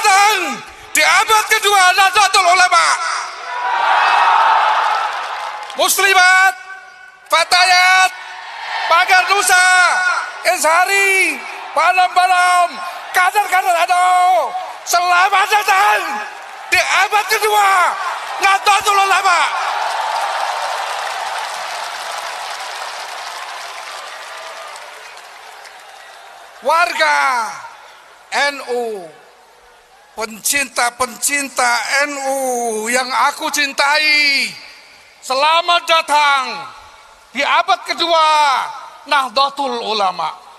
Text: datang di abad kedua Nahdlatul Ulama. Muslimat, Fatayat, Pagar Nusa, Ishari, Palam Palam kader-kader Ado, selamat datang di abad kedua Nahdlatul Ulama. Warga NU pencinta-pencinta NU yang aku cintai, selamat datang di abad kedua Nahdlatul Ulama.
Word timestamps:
datang 0.00 0.56
di 0.96 1.02
abad 1.04 1.44
kedua 1.52 1.82
Nahdlatul 1.92 2.48
Ulama. 2.48 2.86
Muslimat, 5.76 6.54
Fatayat, 7.28 8.10
Pagar 8.88 9.24
Nusa, 9.28 9.68
Ishari, 10.56 11.36
Palam 11.76 12.10
Palam 12.16 12.68
kader-kader 13.12 13.76
Ado, 13.76 14.08
selamat 14.88 15.46
datang 15.52 16.00
di 16.72 16.80
abad 16.80 17.24
kedua 17.28 17.68
Nahdlatul 18.40 18.98
Ulama. 19.04 19.40
Warga 26.60 27.48
NU 28.52 29.08
pencinta-pencinta 30.20 31.72
NU 32.12 32.36
yang 32.92 33.08
aku 33.32 33.48
cintai, 33.48 34.52
selamat 35.24 35.82
datang 35.88 36.44
di 37.32 37.40
abad 37.40 37.80
kedua 37.88 38.28
Nahdlatul 39.08 39.80
Ulama. 39.80 40.49